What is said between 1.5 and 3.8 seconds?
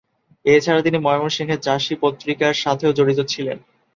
চাষী পত্রিকার সাথেও জড়িত ছিলেন।